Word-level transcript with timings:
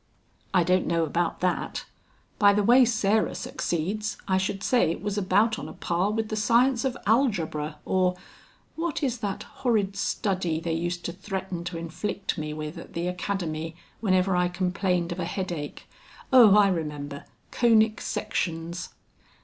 "I 0.51 0.63
don't 0.63 0.87
know 0.87 1.03
about 1.03 1.41
that; 1.41 1.85
by 2.39 2.53
the 2.53 2.63
way 2.63 2.85
Sarah 2.85 3.35
succeeds 3.35 4.17
I 4.27 4.39
should 4.39 4.63
say 4.63 4.89
it 4.89 5.03
was 5.03 5.15
about 5.15 5.59
on 5.59 5.69
a 5.69 5.73
par 5.73 6.09
with 6.09 6.29
the 6.29 6.35
science 6.35 6.83
of 6.83 6.97
algebra 7.05 7.77
or 7.85 8.15
what 8.75 9.03
is 9.03 9.19
that 9.19 9.43
horrid 9.43 9.95
study 9.95 10.59
they 10.59 10.73
used 10.73 11.05
to 11.05 11.11
threaten 11.13 11.63
to 11.65 11.77
inflict 11.77 12.35
me 12.39 12.51
with 12.51 12.79
at 12.79 12.93
the 12.93 13.07
academy 13.07 13.75
whenever 13.99 14.35
I 14.35 14.47
complained 14.47 15.11
of 15.11 15.19
a 15.19 15.25
headache? 15.25 15.87
Oh 16.33 16.55
I 16.57 16.69
remember 16.69 17.25
conic 17.51 18.01
sections." 18.01 18.89